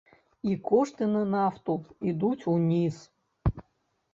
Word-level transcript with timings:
І 0.51 0.53
кошты 0.69 1.09
на 1.17 1.21
нафту 1.35 1.75
ідуць 2.13 2.47
уніз. 2.55 2.97